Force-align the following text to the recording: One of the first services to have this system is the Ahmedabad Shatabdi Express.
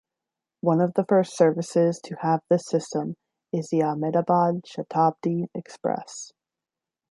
One 0.61 0.81
of 0.81 0.95
the 0.95 1.03
first 1.05 1.37
services 1.37 2.01
to 2.05 2.15
have 2.21 2.41
this 2.49 2.65
system 2.65 3.17
is 3.53 3.69
the 3.69 3.83
Ahmedabad 3.83 4.63
Shatabdi 4.63 5.49
Express. 5.53 6.33